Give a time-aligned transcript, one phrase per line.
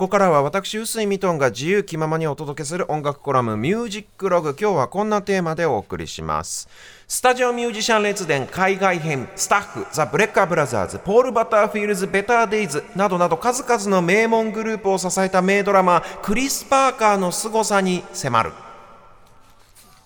[0.00, 4.56] ここからは私、臼井ミトンが自由気ままにお届けする音楽コラムミュージックログ。
[4.58, 6.70] 今日はこんなテーマでお送りします。
[7.06, 18.52] スタジオミュージシャン列伝海外編、スタッフ、ザ・ブレッカーブラザーズ、ポール・バターフィールズ・ベター・デイズなどなど数々の名門グループを支えた名ドラマー、クリス・パーカーの凄さに迫る。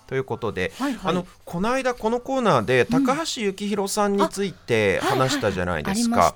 [0.07, 6.35] ということで、はいはい、あのこの間このコーナーで高橋幸宏さんについて話したじゃないですか。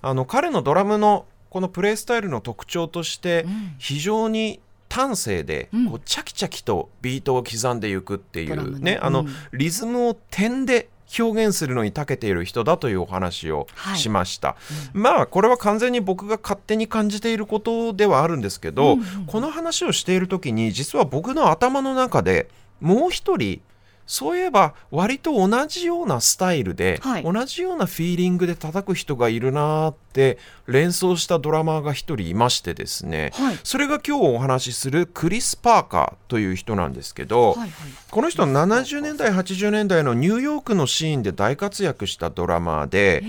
[0.00, 3.46] あの彼のドラムのこのプレースタイルの特徴として
[3.78, 4.58] 非常に
[4.90, 14.56] 端正でこうチャキチャキとビートを刻んでいくっていうね、あのリズムを点で表現するのに長けている人だというお話をしました、はい
[14.96, 22.48] うん、まあこれは完全に僕が勝手に感じていることではあるんですけど、うんうん、この話をしている時に実は僕の頭の中で
[22.80, 23.60] もう一人
[24.06, 37.70] そういえば割と同じようなスタイルで、はい、同じようなフィーリングで叩く人がいるなって連想したドラマーが一人いましてですね、はい、それが今日お話しするクリス・パーカーという人なんですけど、はいはい、
[38.10, 43.22] この人は70年代80年代のニューヨークのシーンで大活躍したドラマーで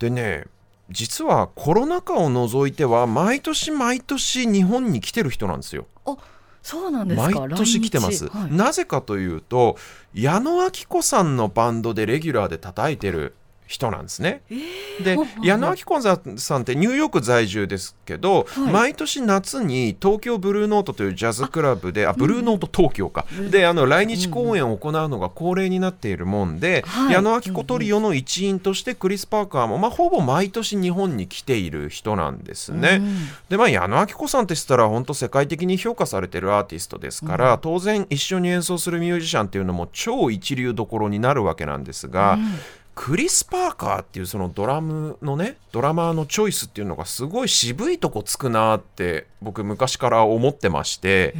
[0.00, 0.44] でね
[0.90, 5.86] 実はコロナ禍を除いては毎年毎年日本に来てる人なんですよ。
[6.66, 9.76] そうなんです毎年来てます、はい、なぜかというと
[10.14, 13.36] 矢野顕子さんのバンドでレギュラーで叩いてる
[13.66, 14.42] 人なんですね。
[14.50, 33.00] えー、で矢野顕子さんってニューヨーク在住ですけど、はい、毎年夏に東京ブルーノートというジャズクラブであブルーノート東京か、うん、であの来日公演を行うのが恒例になっているもんで、うん、矢野顕子トリオの一員としてクリス・パーカーも、まあ、ほぼ毎年日本に来ている人なんですね。
[33.00, 33.16] うん、
[33.48, 42.38] でまあ矢野顕子さんって言ったら本当世界的に評価されてるアーティストですから、当然一緒に演奏するミュージシャンっていうのも超一流どころになるわけなんですが。
[42.96, 51.34] クリス・パーカーっていうそのドラムのねドラマーのチョイスっていうのがすごい渋いとこつくなって僕昔から思ってまして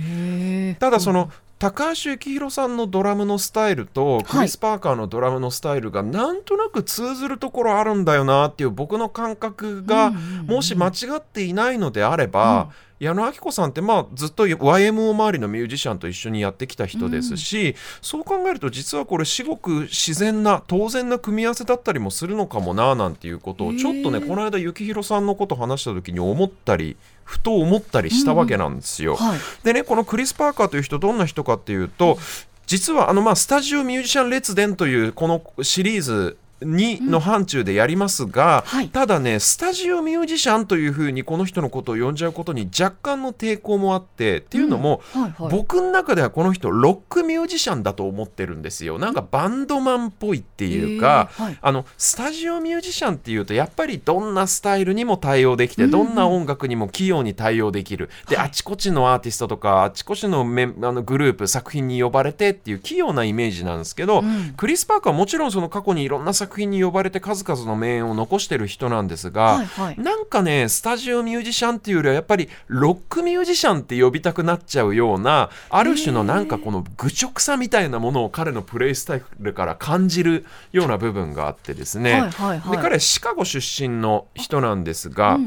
[0.79, 29.13] ただその高橋幸宏さんのドラムのスタイルとクリス・パーカーのドラムのスタイルがなんとなく通ずるところあるんだよなっていう僕の感覚がもし間違っていないのであれば、矢野顕子さんってまあずっと YMO 周りのミュージシャンと一緒にやってきた人ですし、うん、そう考えると実はこれ至極自然な当然な組み合わせだったりもするのかもななんていうことをちょっとねこの間幸宏さんのこと話した時に思ったりふと思ったりしたわけなんですよ。
[29.13, 29.17] うん。
[29.17, 32.19] はい、でねこのクリス・パーカーという人どんな人かっていうと
[32.67, 45.23] 実はあのまあスタジオミュージシャン列伝というこのシリーズ2の範疇でやりますが、うんはい、ただねスタジオミュージシャンというふうにこの人のことを呼んじゃうことに若干の抵抗もあってっていうのも、うん。
[45.23, 48.99] はいはい、僕の中ではこの人ロックミュージシャンだと思ってるんですよ。
[48.99, 58.09] なんかバンドマンっぽいっていうか、はい、あのスタジオミュージシャンっていうとやっぱりどんなスタイルにも対応できて、うん、どんな音楽にも器用に対応できる。
[58.29, 64.23] で、あちこちのアーティストとかあちこちのメあのグループ作品に呼ばれてっていう器用なイメージなんですけど、
[64.57, 85.39] クリス・パークはもちろんその過去にいろんな作作品に呼ばれて数々の名演を残してる人なんですが、はいはい、なんかねスタジオミュージシャンっていうよりはやっぱりロックミュージシャンって呼びたくなっちゃうようなある種のなんかこの愚直さみたいなものを彼のプレイスタイルから感じるような部分があってですね、はいはいはい、で彼シカゴ出身の人なんですが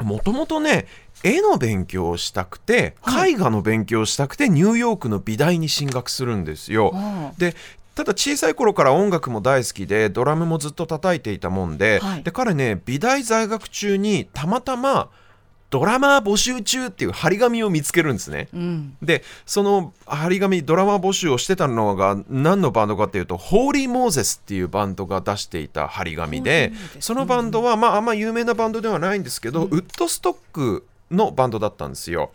[0.00, 0.86] もともとね
[1.22, 6.94] 絵の勉強をしたくて絵画の勉強をしたくてニューヨークの美大に進学するんですよ。
[7.36, 7.54] で
[8.00, 15.10] ただ小さい頃から音楽も大好きでドラムもずっと叩いていたもんではい、で彼ね美大在学中にたまたま
[15.68, 32.30] ドラマー募集中っていう張り紙を見つけるんですね、うん、でその張り紙ドラマー募集をしてたのが何のバンドかっていうとホーリー・モーゼスっていうバンドが出していた張り紙でそのバンドは、まあ、あんま有名なバンドではないんですけど、うん、ウッドストックのバンドだったんですよ。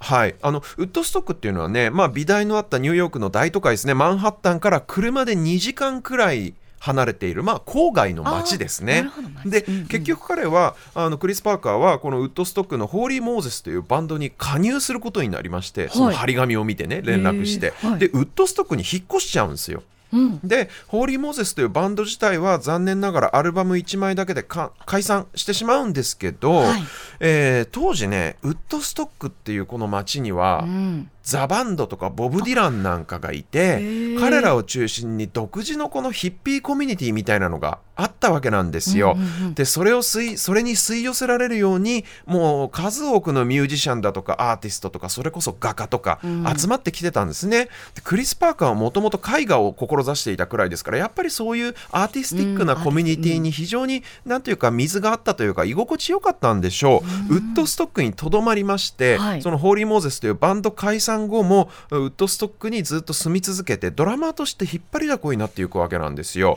[0.00, 3.94] はい、あのウッドストックっていうのはね、まあ、美大のあったニューヨークの大都会ですね。
[3.94, 9.08] マンハッタンから車で2時間くらい離れている、まあ、郊外の町ですね。
[9.46, 19.84] で、うんうん、結局彼はあのクリス・パーカーはこのウッドストックのホーリー・モーゼスというバンドに加入することになりまして、はい、その張り紙を見てね連絡して、はい、でウッドストックに引っ越しちゃうんですよ。
[20.12, 20.40] うん。
[20.42, 26.82] でホーリー・モーゼスというバンド自体は残念ながらアルバム1枚だけでか解散してしまうんですけど、はい。
[27.20, 39.14] えー当時ねウッドストックっていうこの街には、うんザ・バンドとかボブ・ディランなんかがいへてー彼らを中心に独自のこのヒッピーコミュニティみたいなのがあったわけなんですよ。
[39.16, 47.66] うんうんうんでそれを吸いそれに吸い寄せられるようにもう数多くのミュージシャンだとかアーティストとかそれこそ画家とかうん集まってきてたんですね。
[47.94, 57.34] でクリス・パーカーはもともと絵画を志していたくらいですからやっぱりそういうアーティスティックなうんコミュニティに非常になんというか水があったというか居心地よかったんでしょう。
[57.34, 66.56] ウッドストックにとどまりまして、はいそのホーリー・モーゼスというバンド解散後もウッドストックにずっと住み続けてドラマーとして引っ張りだこになっていくわけなんですよ。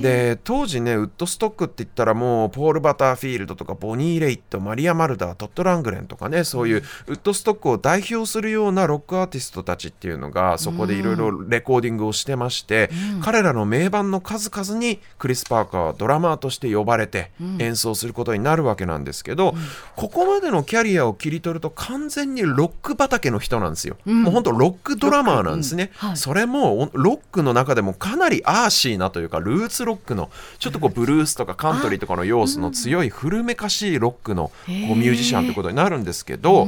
[0.00, 12.90] で当時ねウッドストックって言ったらもうポール・バターフィールドとかボニー・レイットマリア・マルダートッド・ラングレンとかねそういうウッドストックを代表するようなロックアーティストたちっていうのがそこでいろいろレコーディングをしてまして、
[13.22, 19.54] 彼らの名盤の数々にクリス・パーカーはドラマーとして呼ばれて演奏することになるわけなんですけど、
[19.96, 23.96] ここまでのキャリアを切り取ると完全にロック畑の人なんですよ。
[24.06, 24.22] うん。
[24.24, 25.90] もう本当ロックドラマーなんですね。
[25.96, 26.16] はい。
[26.16, 36.66] それもロックの中でもかなりアーシーなというかルーツロックのちょっとこうブルースとかカントリーとかの要素の強い古めかしいロックのこうミュージシャンということになるんですけど、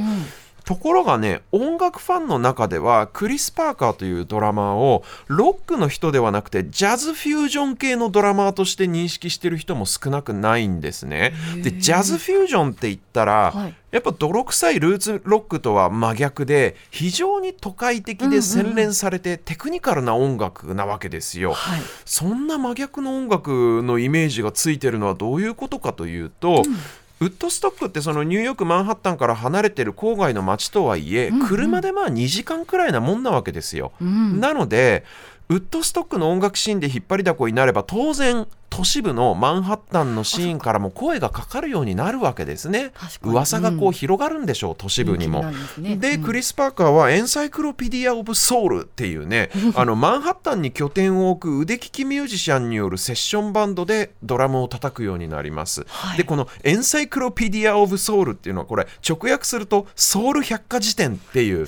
[0.65, 11.33] ところがね音楽ファンの中ではクリス・パーカーというドラマーをロックの人ではなくてジャズフュージョン系のドラマーとして認識してる人も少なくないんですね。
[11.63, 13.75] でジャズフュージョンって言ったら、はい。
[13.91, 21.51] やっぱ泥臭いルーツロックとは真逆で非常に都会的で洗練されてテクニカルな音楽なわけですよ。
[21.53, 21.81] はい。
[22.05, 26.63] そんな真逆の音楽のイメージがついてるのはどういうことかというと、
[27.21, 33.91] ウッドストックってそのニューヨークマンハッタンから離れてる郊外の街とはいえ、うんうん車でまあ2時間くらいなもんなわけですよ。
[34.01, 35.03] うんなので
[35.49, 42.93] ウッドストックの音楽シーンで引っ張りだこになれば当然都市部のマンハッタンのシーンからも声がかかるようになるわけですね。
[43.21, 45.41] 噂がこううん広がるんでしょう、都市部にも。
[45.51, 45.97] ですね。
[45.97, 46.23] で、うん。
[46.23, 56.17] クリス・パーカーはエンサイクロピディア・オブ・ソウルっていうね あのマンハッタンに拠点を置く腕利きミュージシャンによるセッションバンドでドラムを叩くようになります、はい。
[56.17, 61.67] でこのエンサイクロピディア・オブ・ソウルっていうのはこれ直訳するとソウル百科事典っていう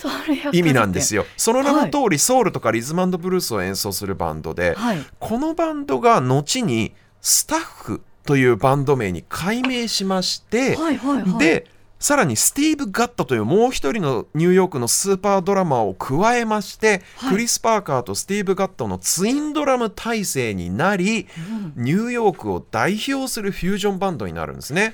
[0.53, 1.25] 意味なんですよ。
[1.35, 5.05] その名の通り、ソウルとかリズムブルースを演奏するバンドで、はい。
[5.19, 6.92] このバンドが後に
[7.23, 11.39] スタッフというバンド名に改名しまして、はいはいはい。
[11.39, 11.67] で
[11.99, 17.31] さらにスティーブ・ガットというもう一人のニューヨークのスーパードラマーを加えまして、はい。
[17.31, 21.27] クリス・パーカーとスティーブ・ガットのツインドラム体制になり、
[21.77, 24.93] ニューヨークを代表するフュージョンバンドになるんですね。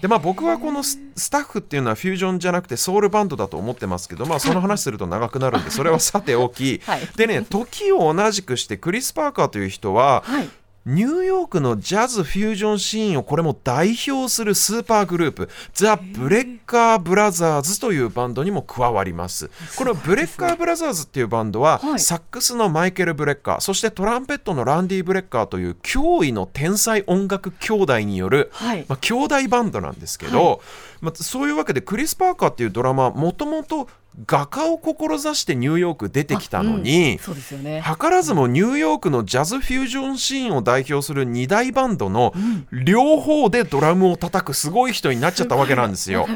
[0.00, 7.00] でまあ、僕はこのススタッフっていうのはフュージョンじゃなくてソウルバンドだと思ってますけど、まあ、その話すると長くなるんでそれはさておき、 はい。
[7.16, 10.48] でね時を同じくしてクリス・パーカーという人ははい
[10.86, 19.50] ニューヨークのジャズフュージョンシーンをこれも代表するスーパーグループザ・ブレッカー・ブラザーズというバンドにも加わります。
[19.78, 22.00] このブレッカー・ブラザーズっていうバンドは、はい。
[22.00, 28.84] サックスのマイケル・ブレッカーそしてトランペットのランディ・ブレッカーという驚異の天才音楽兄弟による、はい。
[28.86, 30.58] まあ、兄弟バンドなんですけど、はい。
[31.00, 33.88] まあ、そういうわけでクリス・パーカーっていうドラマーはもともと
[34.26, 37.82] 画家を志してニューヨーク出てきたのに、そうですよね。
[37.84, 42.32] 図らずもニューヨークのジャズフュージョンシーンを代表する2大バンドの
[42.70, 46.28] 両方でドラムを叩くすごい人になっちゃったわけなんですよ。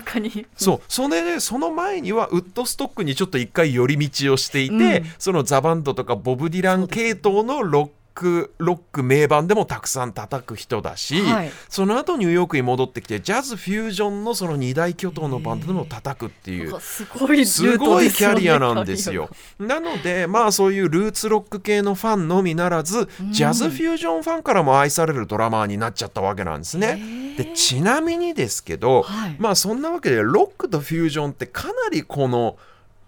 [0.56, 0.80] そう。
[0.88, 5.06] それでその前にはウッドストックにちょっと一回寄り道をしていて、うん。
[5.18, 19.30] そのザ・バンドとかボブ・ディラン系統のロックロック名盤でもたくさん叩く人だし、はいその後ニューヨークに戻ってきてジャズフュージョンのその二大巨頭のバンドでも叩くっていうすごいねすごいキャリアなんですよ。
[19.60, 27.34] なのでまあそういうルーツロック系のファンのみならずジャズフュージョンファンからも愛されるドラマーになっちゃったわけなんですね。
[27.36, 32.56] でちなみにですけど、はいまあそんなわけでロックとフュージョンってかなりこの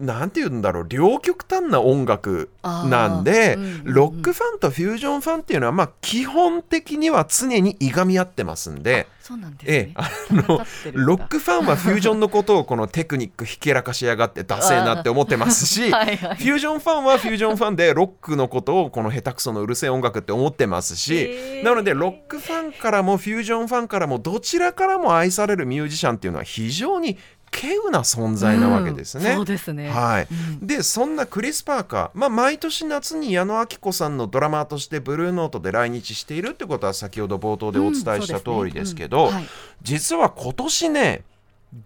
[0.01, 3.93] なんて言うんだろう両極端な音楽なんで、うんうんうん。
[3.93, 9.07] ロックファンとフュージョンファンっていうのはまあ基本的には常にいがみ合ってますんで。
[9.21, 9.77] そうなんですね。
[9.77, 27.17] ええ、あのロックファンはフュージョンのことをこのテクニックひけらかしやがってダセーなって思ってますし、 フュージョンファンはフュージョンファンでロックのことをこの下手くそのうるせえ音楽って思ってますし、なのでロックファンからもフュージョンファンからもどちらからも愛されるミュージシャンっていうのは非常に
[27.53, 29.31] 稀有な存在なわけですね。
[29.31, 29.89] うんそうですね。
[29.89, 30.27] はい。
[30.31, 30.67] うん。
[30.67, 39.31] でそんなクリス・パーカー、まあ、毎年夏に矢野明子さんのドラマーとしてブルーノートで来日しているってことは先ほど冒頭でお伝えした通りですけど、
[39.81, 41.23] 実は今年ね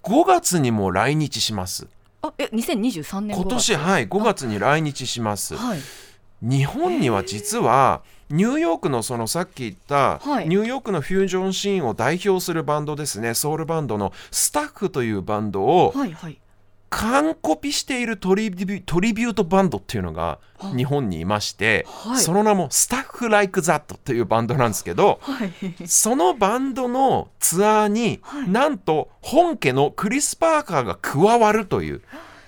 [0.04, 1.88] 5月にも来日します。
[2.22, 5.56] あえ2023年今年5月はい5月に来日します。
[5.56, 5.80] はい
[6.42, 10.50] 日本には実はニューヨークのそのさっき言ったはい。
[10.50, 13.34] ニューヨークのフュージョンシーンを代表するバンドですね。
[13.34, 15.94] ソウルバンドのスタッフというバンドを
[16.90, 20.40] 完コピしているトリビュートバンドっていうのが
[20.76, 22.20] 日本にいまして、はい。
[22.20, 25.88] その名もスタッフ・ライク・ザットというバンドなんですけどはい。
[25.88, 28.50] そのバンドのツアーに、はい。
[28.50, 32.02] なんと本家のクリス・パーカーが加わるという。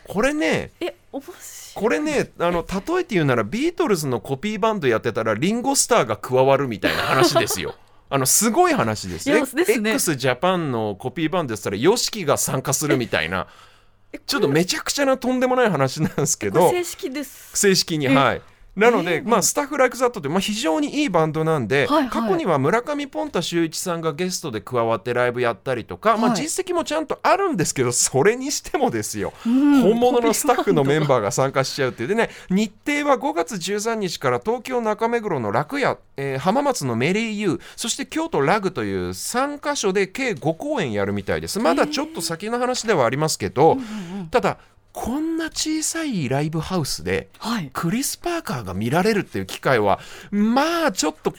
[0.07, 1.35] これねえ面白い
[1.77, 7.75] これねあの例えて言うならビートルズのコピーバンドやってたらリンゴスターが加わるみたいな話ですよ。
[8.09, 9.41] あのすごい話ですね。
[9.41, 13.45] ですね x ジャパンのコピーバンドやってたら YOSHIKI が参加するみたいな
[14.11, 18.41] えちょっとめちゃくちゃなとんでもない話なんですけど正式です正式にえはい。
[18.77, 19.27] なので、えー。
[19.27, 22.09] まあ、スタッフ・ライク・ザットって、まあ、非常にいいバンドなんで、はいはい。
[22.09, 26.41] 過去には村上ポンタ秀一さんがゲストで加わってライブやったりとか、まあ、はい。
[26.41, 32.09] 実績もちゃんとあるんですけどそれにしてもですよ、うん本物のスタッフのメンーバーが参加しちゃうっていう。
[32.09, 41.59] でね日程は5月13日から東京中目黒の楽屋、えー浜松のメリーユーそして京都ラグという3カ所で計5公演やるみたいです。
[41.59, 43.77] まだちょっと先の話ではありますけど、
[44.31, 44.57] ただ
[44.93, 47.69] こんな小さいライブハウスではい。
[47.71, 49.99] クリス・パーカーが見られるっていう機会は
[50.31, 51.37] まあちょっと考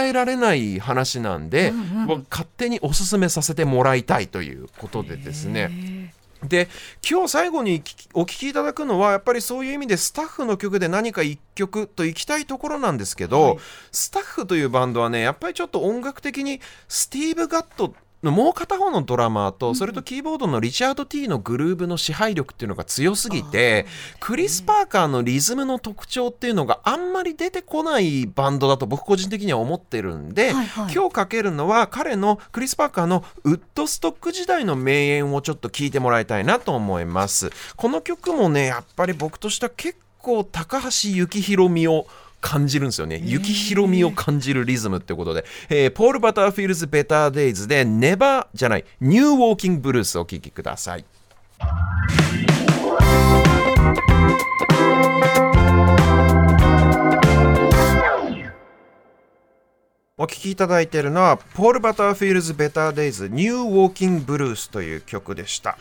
[0.00, 2.06] えられない話なんで、うんうん。
[2.06, 5.68] 僕勝手におすすめさせてもらいたいということでですね。
[5.70, 6.68] へで
[7.08, 7.82] 今日最後に
[8.12, 13.58] お聞きいただくのはやっぱりそういう意味でスタッフの曲で何か一曲といきたいところなんですけど、はい。
[13.92, 17.94] スタッフというバンドはねやっぱりちょっと音楽的にスティーブ・ガットの
[18.30, 23.86] もう片方のドラマーとそれとキーボードのリチャード・ティーのグルーブの支配力っていうのが強すぎて
[24.20, 30.94] クリス・パーカーのリズムの特徴っていうのがあんまり出てこないバンドだと僕個人的には思ってるんで、はいはい。
[30.94, 37.50] 今日かけるのは彼のクリス・パーカーのウッドストック時代の名演をちょっと聞いてもらいたいなと思います。
[37.76, 42.06] この曲もねやっぱり僕としては結構高橋幸宏美を
[42.44, 43.22] 感じるんですよね。
[43.24, 51.04] 幸宏美を感じるリズムってことで、えーポール・バターフィールズ・ベター・デイズで「ネバーじゃない「ニュー・ウォーキング・ブルース」お聴きください。
[60.16, 65.78] お聴きいただいているのはポール・バターフィールズ・ベター・デイズニュー・ウォーキング・ブルースという曲でした、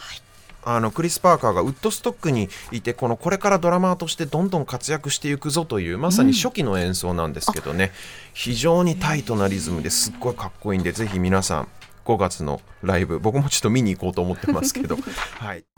[0.65, 7.91] あのクリス・パーカーがウッドストックにいてこのこれからドラマーとしてどんどん活躍していくぞというまさに初期の演奏なんですけどね、
[8.33, 11.67] 非常にタイトなリズムですっごいかっこいいんでぜひ皆さん
[12.05, 14.97] 5月のライブ僕もちょっと見に行こうと思ってますけど。
[15.39, 15.72] はい